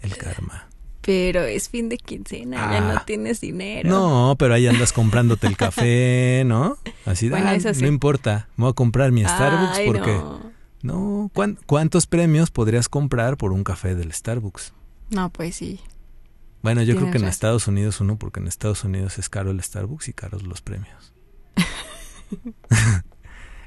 el 0.01 0.15
karma. 0.17 0.67
Pero 1.01 1.41
es 1.41 1.69
fin 1.69 1.89
de 1.89 1.97
quincena, 1.97 2.57
ya 2.71 2.77
Ah. 2.89 2.93
no 2.93 3.01
tienes 3.05 3.41
dinero. 3.41 3.89
No, 3.89 4.35
pero 4.37 4.53
ahí 4.53 4.67
andas 4.67 4.93
comprándote 4.93 5.47
el 5.47 5.57
café, 5.57 6.43
¿no? 6.45 6.77
Así 7.05 7.29
de, 7.29 7.31
Bueno, 7.41 7.49
"Ah, 7.49 7.73
sí. 7.73 7.81
no 7.81 7.87
importa, 7.87 8.47
me 8.57 8.65
voy 8.65 8.71
a 8.71 8.73
comprar 8.73 9.11
mi 9.11 9.23
Starbucks 9.23 9.77
Ay, 9.79 9.87
porque... 9.87 10.11
No. 10.11 10.51
No, 10.83 11.31
¿cuán- 11.33 11.57
¿cuántos 11.65 12.05
premios 12.05 12.51
podrías 12.51 12.89
comprar 12.89 13.37
por 13.37 13.53
un 13.53 13.63
café 13.63 13.95
del 13.95 14.11
Starbucks? 14.13 14.73
No, 15.11 15.29
pues 15.29 15.55
sí. 15.55 15.79
Bueno, 16.61 16.83
yo 16.83 16.95
creo 16.95 17.09
que 17.11 17.17
en 17.17 17.23
razón. 17.23 17.29
Estados 17.29 17.67
Unidos 17.67 18.01
uno, 18.01 18.17
porque 18.17 18.39
en 18.39 18.47
Estados 18.47 18.83
Unidos 18.83 19.17
es 19.17 19.29
caro 19.29 19.51
el 19.51 19.61
Starbucks 19.61 20.07
y 20.09 20.13
caros 20.13 20.43
los 20.43 20.61
premios. 20.61 21.13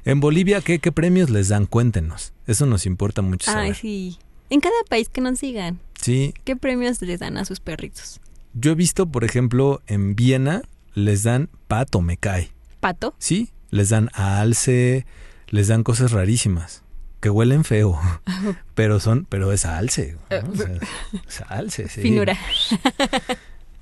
en 0.05 0.19
Bolivia, 0.19 0.61
¿qué, 0.61 0.79
¿qué 0.79 0.91
premios 0.91 1.29
les 1.29 1.49
dan? 1.49 1.65
Cuéntenos. 1.65 2.33
Eso 2.47 2.65
nos 2.65 2.85
importa 2.85 3.21
mucho 3.21 3.51
Ay, 3.53 3.73
sí. 3.73 4.17
En 4.49 4.61
cada 4.61 4.75
país 4.89 5.09
que 5.09 5.21
nos 5.21 5.39
sigan, 5.39 5.79
Sí, 5.99 6.33
¿qué 6.43 6.55
premios 6.55 7.01
les 7.01 7.19
dan 7.19 7.37
a 7.37 7.45
sus 7.45 7.59
perritos? 7.59 8.19
yo 8.53 8.71
he 8.71 8.75
visto, 8.75 9.07
por 9.07 9.25
ejemplo, 9.25 9.81
en 9.87 10.15
Viena 10.15 10.61
les 10.93 11.23
dan 11.23 11.49
pato, 11.67 11.99
me 12.01 12.15
cae. 12.15 12.51
¿Pato? 12.79 13.13
Sí, 13.17 13.49
les 13.69 13.89
dan 13.89 14.09
alce, 14.13 15.05
les 15.49 15.67
dan 15.67 15.83
cosas 15.83 16.11
rarísimas 16.11 16.83
que 17.25 17.31
huelen 17.31 17.63
feo, 17.63 17.99
pero 18.75 18.99
son, 18.99 19.25
pero 19.27 19.51
es 19.51 19.65
alce, 19.65 20.15
¿no? 20.29 20.51
O 20.51 20.55
sea, 20.55 20.69
es 21.27 21.41
alce, 21.49 21.89
sí. 21.89 22.01
Finura. 22.01 22.37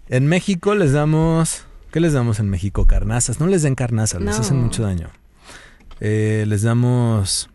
En 0.07 0.27
México 0.27 0.75
les 0.75 0.93
damos, 0.93 1.65
¿qué 1.91 1.99
les 1.99 2.13
damos 2.13 2.39
en 2.39 2.49
México? 2.49 2.85
Carnazas, 2.85 3.39
no 3.39 3.47
les 3.47 3.63
den 3.63 3.75
carnazas, 3.75 4.21
les 4.21 4.37
hacen 4.37 4.57
mucho 4.57 4.83
daño. 4.83 5.09
Eh, 5.99 6.45
les 6.47 6.61
damos 6.61 7.49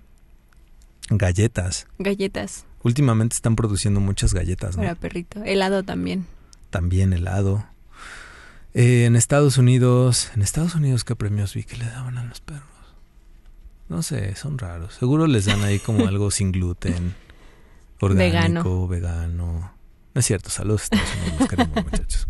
galletas. 1.09 1.87
Galletas 1.99 2.67
Últimamente 2.83 3.35
están 3.35 3.55
produciendo 3.55 4.01
muchas 4.01 4.35
galletas, 4.35 4.77
¿no? 4.77 4.83
para 4.83 4.95
perrito. 4.95 5.43
Helado 5.45 5.85
también. 5.85 6.27
También 6.71 7.13
helado. 7.13 7.65
Eh, 8.75 9.05
en 9.05 9.15
Estados 9.17 9.57
Unidos, 9.57 10.31
en 10.35 10.43
Estados 10.43 10.75
Unidos, 10.75 11.05
¿qué 11.05 11.15
premios 11.17 11.55
vi 11.55 11.65
que 11.65 11.77
le 11.77 11.87
daban 11.87 12.19
a 12.19 12.25
los 12.25 12.41
perros? 12.41 12.78
No 13.89 14.03
sé, 14.03 14.35
son 14.37 14.59
raros. 14.59 14.95
Seguro 14.95 15.27
les 15.27 15.47
dan 15.47 15.63
ahí 15.63 15.79
como 15.79 16.07
algo 16.07 16.31
sin 16.33 16.53
gluten, 16.53 17.15
orgánico, 18.01 18.87
vegano. 18.89 19.73
No 20.15 20.19
es 20.19 20.27
cierto, 20.27 20.51
saludos, 20.51 20.89
los 21.39 21.49
queremos, 21.49 21.85
muchachos. 21.85 22.29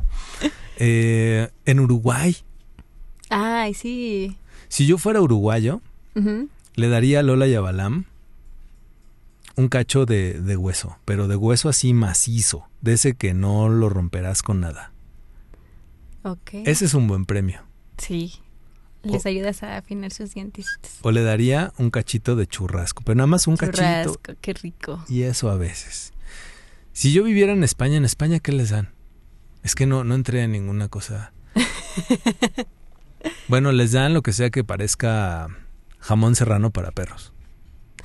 Eh, 0.77 1.49
en 1.65 1.81
Uruguay, 1.81 2.37
Ay, 3.31 3.75
sí. 3.75 4.37
si 4.69 4.87
yo 4.87 4.99
fuera 4.99 5.21
uruguayo, 5.21 5.81
le 6.75 6.89
daría 6.89 7.21
a 7.21 7.23
Lola 7.23 7.47
y 7.47 7.55
a 7.55 7.61
Balam 7.61 8.05
un 9.57 9.69
cacho 9.69 10.07
de, 10.07 10.35
de 10.41 10.57
hueso, 10.57 10.97
pero 11.05 11.27
de 11.27 11.35
hueso 11.35 11.69
así 11.69 11.93
macizo, 11.95 12.69
de 12.81 12.93
ese 12.93 13.15
que 13.15 13.35
no 13.35 13.69
lo 13.69 13.89
romperás 13.89 14.43
con 14.43 14.61
nada. 14.61 14.93
Ok. 16.23 16.51
Ese 16.65 16.85
es 16.85 16.95
un 16.95 17.09
buen 17.09 17.25
premio. 17.27 17.63
Sí. 17.97 18.35
Les 19.03 19.27
ayudas 19.27 19.63
a 19.63 19.77
afinar 19.77 20.13
sus 20.13 20.35
dientecitos. 20.35 20.99
O 21.03 21.11
le 21.11 21.23
daría 21.23 21.73
un 21.79 21.91
cachito 21.91 22.37
de 22.37 22.47
churrasco, 22.47 23.03
pero 23.05 23.17
nada 23.17 23.27
más 23.27 23.47
un 23.47 23.57
cachito. 23.57 23.79
Churrasco, 23.79 24.33
qué 24.41 24.53
rico. 24.55 25.05
Y 25.09 25.23
eso 25.23 25.51
a 25.51 25.57
veces. 25.57 26.13
Si 26.93 27.13
yo 27.13 27.23
viviera 27.23 27.53
en 27.53 27.63
España, 27.63 27.97
¿en 27.97 28.05
España 28.05 28.41
qué 28.41 28.53
les 28.53 28.71
dan? 28.71 28.93
Es 29.63 29.75
que 29.75 29.87
no, 29.87 30.05
no 30.05 30.15
entré 30.15 30.43
en 30.43 30.53
ninguna 30.53 30.89
cosa. 30.89 31.33
bueno, 33.49 33.73
les 33.73 33.93
dan 33.93 34.15
lo 34.15 34.23
que 34.23 34.33
sea 34.33 34.51
que 34.51 34.65
parezca 34.65 35.49
jamón 36.01 36.35
serrano 36.35 36.71
para 36.71 36.91
perros. 36.91 37.33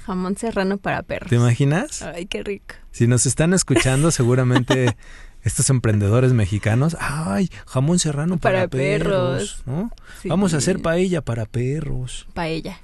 Jamón 0.06 0.38
serrano 0.38 0.78
para 0.78 1.02
perros. 1.04 1.30
¿Te 1.30 1.38
imaginas? 1.38 2.02
Ay, 2.02 2.26
qué 2.26 2.44
rico. 2.44 2.76
Si 2.92 3.08
nos 3.08 3.26
están 3.26 3.54
escuchando, 3.54 4.12
seguramente 4.12 4.96
estos 5.44 5.70
emprendedores 5.70 6.34
mexicanos, 6.34 6.96
ay, 7.00 7.50
jamón 7.68 8.00
serrano 8.00 8.38
para, 8.38 8.60
Para 8.60 8.68
perros, 8.70 9.32
perros. 9.58 9.64
¿no? 9.66 9.92
Sí. 10.22 10.30
Vamos 10.30 10.54
a 10.54 10.58
hacer 10.58 10.82
paella 10.82 11.22
para 11.22 11.46
perros. 11.46 12.28
paella. 12.34 12.80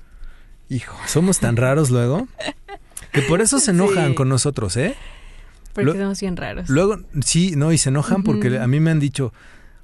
Hijo, 0.70 0.96
somos 1.08 1.39
tan 1.39 1.56
raros 1.56 1.89
luego 1.89 2.28
que 3.12 3.22
por 3.24 3.42
eso 3.42 3.60
se 3.60 3.72
enojan 3.72 4.10
Sí. 4.10 4.16
con 4.16 4.30
nosotros, 4.30 4.78
¿eh? 4.78 4.96
Porque 5.74 5.92
Lo- 5.92 5.94
somos 6.04 6.20
bien 6.22 6.38
raros. 6.38 6.70
Luego, 6.70 7.00
sí, 7.24 7.54
no, 7.56 7.72
y 7.72 7.78
se 7.78 7.89
enojan 7.89 8.24
porque 8.24 8.60
a 8.60 8.68
mí 8.68 8.80
me 8.80 8.92
han 8.92 9.00
dicho, 9.00 9.34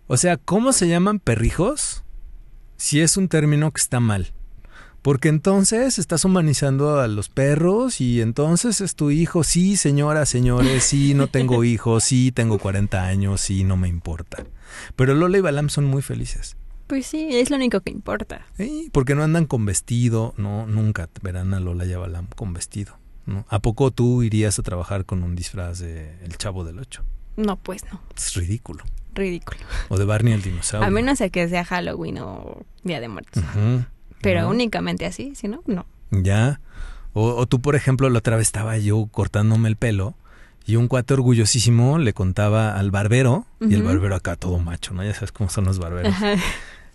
o 0.08 0.17
sea, 0.17 0.38
¿cómo 0.38 0.74
se 0.74 0.88
llaman 0.88 1.20
perrijos? 1.20 2.03
Si 2.77 3.00
es 3.01 3.17
un 3.17 3.29
término 3.29 3.72
que 3.72 3.82
está 3.82 4.00
mal. 4.00 4.34
Porque 5.05 5.29
entonces 5.29 6.00
estás 6.00 6.25
humanizando 6.25 7.00
a 7.00 7.07
los 7.07 7.29
perros 7.29 8.01
y 8.01 8.21
entonces 8.21 8.81
es 8.81 8.95
tu 8.95 9.12
hijo. 9.12 9.43
Sí, 9.43 9.77
señora, 9.77 10.25
señores, 10.25 10.83
sí, 10.83 11.13
no 11.13 11.27
tengo 11.27 11.63
hijos, 11.63 12.03
sí, 12.03 12.31
tengo 12.31 12.57
40 12.57 13.05
años, 13.05 13.39
sí, 13.39 13.63
no 13.63 13.77
me 13.77 13.88
importa. 13.88 14.43
Pero 14.95 15.13
Lola 15.13 15.38
y 15.38 15.41
Balam 15.41 15.69
son 15.69 15.85
muy 15.85 16.01
felices. 16.01 16.57
Pues 16.88 17.05
sí, 17.05 17.27
es 17.33 17.51
lo 17.51 17.57
único 17.57 17.81
que 17.81 17.91
importa. 17.91 18.47
Sí, 18.57 18.89
porque 18.91 19.13
no 19.13 19.21
andan 19.21 19.45
con 19.45 19.63
vestido, 19.63 20.33
no, 20.38 20.65
nunca 20.65 21.07
verán 21.21 21.53
a 21.53 21.59
Lola 21.59 21.85
y 21.85 21.93
a 21.93 22.00
Balam 22.00 22.25
con 22.35 22.53
vestido. 22.53 22.97
¿no? 23.27 23.45
¿A 23.47 23.59
poco 23.59 23.91
tú 23.91 24.24
irías 24.24 24.57
a 24.57 24.63
trabajar 24.63 25.05
con 25.05 25.21
un 25.21 25.35
disfraz 25.35 25.77
de 25.77 26.17
El 26.24 26.35
Chavo 26.39 26.63
del 26.63 26.79
Ocho? 26.79 27.03
No, 27.38 27.57
pues 27.57 27.83
no. 27.91 28.01
Es 28.17 28.33
ridículo. 28.33 28.83
Ridículo. 29.13 29.59
O 29.89 30.00
de 30.00 30.05
Barney 30.05 30.33
el 30.33 30.41
dinosaurio. 30.41 30.88
A 30.88 30.89
menos 30.89 31.19
que 31.31 31.47
sea 31.47 31.63
Halloween 31.63 32.17
o 32.17 32.65
Día 32.83 33.00
de 33.00 33.07
Muertos. 33.07 33.43
Pero 34.25 34.50
únicamente 34.50 35.05
así, 35.05 35.34
si 35.36 35.48
no, 35.48 35.63
no. 35.65 35.86
Ya. 36.12 36.60
O, 37.13 37.36
o 37.36 37.46
tú, 37.46 37.62
por 37.62 37.75
ejemplo, 37.75 38.10
la 38.10 38.20
otra 38.20 38.36
vez 38.36 38.48
estaba 38.48 38.77
yo 38.77 39.08
cortándome 39.12 39.70
el 39.70 39.77
pelo 39.77 40.15
y 40.65 40.77
un 40.77 40.88
cuate 40.88 41.13
orgullosísimo 41.13 42.00
le 42.00 42.13
contaba 42.13 42.75
al 42.75 42.89
barbero, 42.89 43.46
y 43.62 43.74
el 43.75 43.84
barbero 43.84 44.15
acá 44.15 44.36
todo 44.36 44.58
macho, 44.58 44.94
¿no? 44.94 45.03
Ya 45.03 45.13
sabes 45.13 45.32
cómo 45.32 45.50
son 45.50 45.65
los 45.65 45.77
barberos. 45.77 46.13
Ajá. 46.13 46.36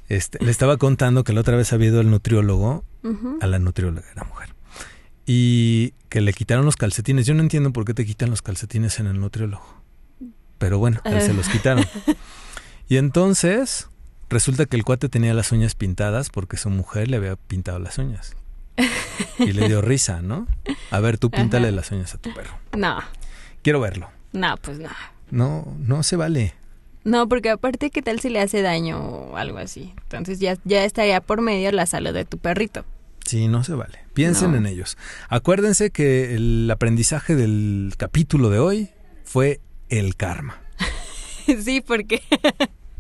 Este, 0.09 0.45
le 0.45 0.51
estaba 0.51 0.77
contando 0.77 1.23
que 1.23 1.33
la 1.33 1.41
otra 1.41 1.57
vez 1.57 1.73
había 1.73 1.89
ido 1.89 2.01
el 2.01 2.11
nutriólogo, 2.11 2.85
a 3.41 3.47
la 3.47 3.61
nutrióloga, 3.61 4.11
era 4.11 4.25
mujer, 4.25 4.55
y 5.25 5.95
que 6.09 6.21
le 6.21 6.33
quitaron 6.33 6.65
los 6.65 6.75
calcetines. 6.75 7.27
Yo 7.27 7.35
no 7.35 7.43
entiendo 7.43 7.73
por 7.73 7.85
qué 7.85 7.95
te 7.95 8.05
quitan 8.05 8.29
los 8.29 8.43
calcetines 8.43 8.99
en 8.99 9.07
el 9.07 9.21
nutriólogo. 9.21 9.65
Pero 10.59 10.81
bueno, 10.81 11.01
él 11.05 11.23
se 11.23 11.33
los 11.33 11.49
quitaron. 11.49 11.85
Y 12.89 12.97
entonces 12.97 13.89
resulta 14.31 14.65
que 14.67 14.77
el 14.77 14.85
cuate 14.85 15.09
tenía 15.09 15.35
las 15.35 15.53
uñas 15.53 15.75
pintadas 15.75 16.31
porque 16.31 16.57
su 16.57 16.71
mujer 16.71 17.09
le 17.09 17.17
había 17.19 17.37
pintado 17.37 17.79
las 17.79 17.99
uñas. 17.99 18.35
Y 19.39 19.53
le 19.53 19.69
dio 19.69 19.83
risa, 19.83 20.23
¿no? 20.23 20.47
A 20.91 21.01
ver, 21.01 21.19
tú 21.19 21.31
píntale 21.31 21.71
las 21.73 21.91
uñas 21.91 22.15
a 22.15 22.19
tu 22.19 22.33
perro. 22.33 22.53
No, 22.77 22.99
Quiero 23.63 23.81
verlo. 23.81 24.09
no, 24.33 24.57
pues 24.63 24.79
no. 24.79 24.89
No, 25.31 25.77
no 25.79 26.03
se 26.03 26.17
vale. 26.17 26.55
No, 27.05 27.29
porque 27.29 27.51
aparte, 27.51 27.91
¿qué 27.91 28.03
tal 28.03 28.21
si 28.21 28.29
le 28.31 28.41
hace 28.41 28.63
daño 28.63 28.99
o 29.01 29.37
algo 29.37 29.59
así? 29.59 29.93
Entonces 30.03 30.39
ya, 30.41 30.57
ya 30.65 30.85
estaría 30.85 31.21
por 31.21 31.41
medio 31.41 31.71
la 31.73 31.87
salud 31.87 32.13
de 32.13 32.25
tu 32.25 32.39
perrito. 32.39 32.85
Sí, 33.25 33.49
no 33.49 33.63
se 33.65 33.75
vale. 33.75 34.01
Piensen 34.15 34.53
No. 34.53 34.59
en 34.59 34.67
ellos. 34.67 34.97
Acuérdense 35.29 35.91
que 35.91 36.35
el 36.35 36.71
aprendizaje 36.71 37.37
del 37.37 37.93
capítulo 37.97 38.49
de 38.51 38.59
hoy 38.59 38.91
fue 39.25 39.61
el 39.89 40.17
karma, 40.17 40.61
sí, 41.63 41.81
porque 41.81 42.23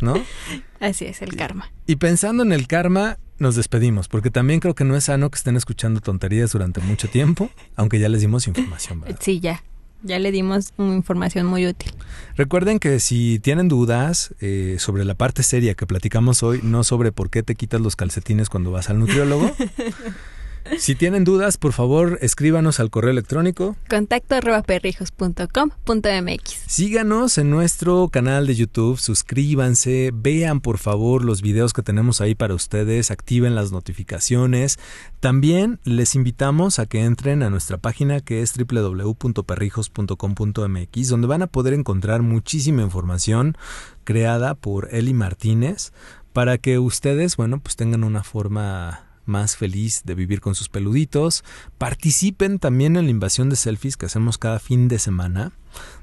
¿no? 0.02 0.14
así 0.80 1.06
es 1.06 1.22
el 1.22 1.36
karma. 1.36 1.72
Y 1.86 1.96
pensando 1.96 2.42
en 2.42 2.52
el 2.52 2.66
karma, 2.66 3.18
nos 3.38 3.56
despedimos, 3.56 4.08
porque 4.08 4.30
también 4.30 4.60
creo 4.60 4.74
que 4.74 4.84
no 4.84 4.96
es 4.96 5.04
sano 5.04 5.30
que 5.30 5.36
estén 5.36 5.56
escuchando 5.56 6.00
tonterías 6.00 6.52
durante 6.52 6.80
mucho 6.80 7.08
tiempo, 7.08 7.50
aunque 7.74 7.98
ya 7.98 8.08
les 8.08 8.20
dimos 8.20 8.46
información, 8.46 9.00
¿verdad? 9.00 9.18
Sí, 9.20 9.40
ya. 9.40 9.62
Ya 10.02 10.18
le 10.18 10.32
dimos 10.32 10.72
una 10.78 10.94
información 10.94 11.46
muy 11.46 11.66
útil. 11.66 11.92
Recuerden 12.34 12.78
que 12.78 13.00
si 13.00 13.38
tienen 13.38 13.68
dudas 13.68 14.34
eh, 14.40 14.76
sobre 14.78 15.04
la 15.04 15.14
parte 15.14 15.42
seria 15.42 15.74
que 15.74 15.86
platicamos 15.86 16.42
hoy, 16.42 16.60
no 16.62 16.84
sobre 16.84 17.12
por 17.12 17.28
qué 17.28 17.42
te 17.42 17.54
quitas 17.54 17.82
los 17.82 17.96
calcetines 17.96 18.48
cuando 18.48 18.70
vas 18.70 18.88
al 18.88 18.98
nutriólogo, 18.98 19.54
si 20.78 20.94
tienen 20.94 21.24
dudas, 21.24 21.56
por 21.56 21.72
favor, 21.72 22.18
escríbanos 22.20 22.80
al 22.80 22.90
correo 22.90 23.10
electrónico. 23.10 23.76
Contacto 23.88 24.34
arroba 24.34 24.62
perrijos.com.mx. 24.62 26.62
Síganos 26.66 27.38
en 27.38 27.48
nuestro 27.50 28.08
canal 28.08 28.46
de 28.46 28.54
YouTube, 28.54 28.98
suscríbanse, 28.98 30.10
vean 30.14 30.60
por 30.60 30.76
favor 30.78 31.24
los 31.24 31.42
videos 31.42 31.72
que 31.72 31.82
tenemos 31.82 32.20
ahí 32.20 32.34
para 32.34 32.54
ustedes, 32.54 33.10
activen 33.10 33.54
las 33.54 33.72
notificaciones. 33.72 34.78
También 35.20 35.80
les 35.84 36.14
invitamos 36.14 36.78
a 36.78 36.84
que 36.86 37.04
entren 37.04 37.42
a 37.42 37.50
nuestra 37.50 37.78
página 37.78 38.20
que 38.20 38.42
es 38.42 38.52
www.perrijos.com.mx, 38.56 41.08
donde 41.08 41.26
van 41.26 41.42
a 41.42 41.46
poder 41.46 41.74
encontrar 41.74 42.22
muchísima 42.22 42.82
información 42.82 43.56
creada 44.04 44.54
por 44.54 44.94
Eli 44.94 45.14
Martínez 45.14 45.92
para 46.32 46.58
que 46.58 46.78
ustedes, 46.78 47.36
bueno, 47.36 47.60
pues 47.60 47.74
tengan 47.76 48.04
una 48.04 48.22
forma 48.22 49.09
más 49.24 49.56
feliz 49.56 50.02
de 50.04 50.14
vivir 50.14 50.40
con 50.40 50.54
sus 50.54 50.68
peluditos. 50.68 51.44
Participen 51.78 52.58
también 52.58 52.96
en 52.96 53.04
la 53.04 53.10
invasión 53.10 53.50
de 53.50 53.56
selfies 53.56 53.96
que 53.96 54.06
hacemos 54.06 54.38
cada 54.38 54.58
fin 54.58 54.88
de 54.88 54.98
semana, 54.98 55.52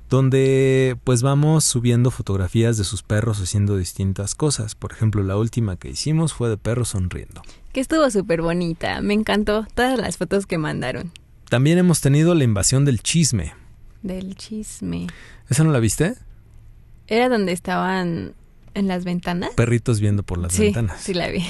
donde 0.10 0.98
pues 1.04 1.22
vamos 1.22 1.64
subiendo 1.64 2.12
fotografías 2.12 2.78
de 2.78 2.84
sus 2.84 3.04
perros 3.04 3.42
haciendo 3.42 3.78
distintas 3.78 4.36
cosas. 4.36 4.76
Por 4.76 4.92
ejemplo, 4.92 5.24
la 5.24 5.38
última 5.38 5.76
que 5.78 5.90
hicimos 5.90 6.34
fue 6.34 6.50
de 6.50 6.58
perros 6.58 6.90
sonriendo. 6.90 7.42
Que 7.74 7.82
estuvo 7.82 8.10
súper 8.10 8.42
bonita. 8.42 9.02
Me 9.02 9.14
encantó 9.14 9.68
todas 9.76 10.00
las 10.00 10.18
fotos 10.18 10.46
que 10.46 10.58
mandaron. 10.58 11.12
También 11.50 11.78
hemos 11.78 12.02
tenido 12.02 12.36
la 12.36 12.44
invasión 12.44 12.86
del 12.86 13.02
chisme. 13.02 13.54
Del 14.02 14.36
chisme. 14.36 15.08
¿Esa 15.50 15.64
no 15.64 15.72
la 15.72 15.80
viste? 15.80 16.16
¿Era 17.08 17.30
donde 17.30 17.54
estaban 17.54 18.34
en 18.74 18.88
las 18.88 19.06
ventanas? 19.06 19.52
Perritos 19.56 20.00
viendo 20.00 20.24
por 20.24 20.38
las 20.38 20.54
sí, 20.54 20.64
ventanas. 20.64 21.02
sí 21.02 21.14
la 21.14 21.30
vi. 21.30 21.46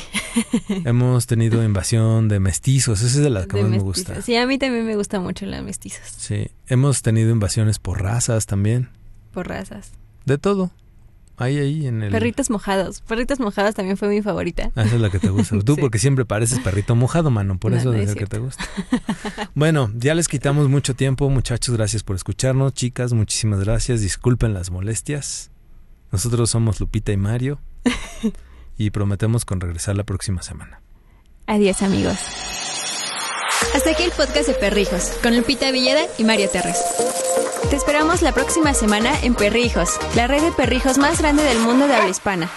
Hemos 0.86 1.28
tenido 1.28 1.64
invasión 1.64 2.28
de 2.28 2.40
mestizos, 2.40 3.00
esa 3.02 3.18
es 3.18 3.24
de 3.24 3.30
las 3.30 3.48
que 3.48 3.58
De 3.58 3.64
más 3.64 3.72
me 3.72 3.80
gusta. 3.80 4.22
Sí, 4.22 4.36
a 4.36 4.46
mí 4.48 4.58
también 4.58 4.86
me 4.86 4.96
gusta 4.96 5.20
mucho 5.20 5.46
las 5.46 5.64
mestizas. 5.64 6.10
Sí, 6.18 6.48
hemos 6.68 7.02
tenido 7.02 7.32
invasiones 7.32 7.80
por 7.80 8.02
razas 8.02 8.46
también. 8.46 8.90
Por 9.32 9.48
razas. 9.48 9.92
De 10.26 10.38
todo. 10.38 10.72
Ahí, 11.40 11.60
ahí 11.60 11.86
en 11.86 12.02
el... 12.02 12.12
Perritos 12.12 12.50
mojados. 12.50 13.02
Perritos 13.02 13.40
mojados 13.40 13.76
también 13.76 13.96
fue 13.96 14.08
mi 14.08 14.24
favorita. 14.24 14.72
Ah, 14.76 14.82
esa 14.84 14.96
es 14.96 15.02
la 15.02 15.12
que 15.12 15.20
te 15.20 15.30
gusta. 15.30 15.60
Tú 15.64 15.76
Sí. 15.76 15.82
porque 15.82 16.00
siempre 16.00 16.26
pareces 16.26 16.60
perrito 16.60 16.96
mojado, 16.96 17.30
mano. 17.30 17.60
Por 17.60 17.72
No, 17.74 17.78
eso 17.78 17.86
no 17.86 17.92
debe 17.92 18.06
es 18.06 18.10
ser 18.10 18.18
que 18.18 18.26
te 18.26 18.40
gusta. 18.40 18.66
bueno, 19.54 19.92
ya 19.96 20.16
les 20.16 20.28
quitamos 20.28 20.68
mucho 20.68 20.96
tiempo, 20.96 21.30
muchachos. 21.30 21.76
Gracias 21.78 22.02
por 22.02 22.16
escucharnos. 22.16 22.74
Chicas, 22.74 23.14
muchísimas 23.14 23.60
gracias. 23.60 24.02
Disculpen 24.02 24.56
las 24.56 24.72
molestias. 24.72 25.52
Nosotros 26.12 26.50
somos 26.50 26.80
Lupita 26.80 27.12
y 27.12 27.18
Mario. 27.18 27.60
y 28.78 28.92
prometemos 28.92 29.46
con 29.46 29.60
regresar 29.60 29.96
la 29.96 30.04
próxima 30.04 30.42
semana. 30.42 30.82
Adiós, 31.48 31.82
amigos. 31.82 32.18
Hasta 33.74 33.92
aquí 33.92 34.04
el 34.04 34.12
podcast 34.12 34.48
de 34.48 34.54
Perrijos, 34.54 35.18
con 35.24 35.36
Lupita 35.36 35.72
Villeda 35.72 36.02
y 36.18 36.24
Mario 36.24 36.50
Terres. 36.50 36.78
Te 37.70 37.76
esperamos 37.76 38.22
la 38.22 38.32
próxima 38.32 38.74
semana 38.74 39.20
en 39.22 39.36
Perrijos, 39.36 39.98
la 40.16 40.28
red 40.28 40.42
de 40.42 40.52
perrijos 40.52 40.98
más 40.98 41.20
grande 41.20 41.44
del 41.44 41.60
mundo 41.60 41.88
de 41.88 41.96
habla 41.96 42.10
hispana. 42.10 42.50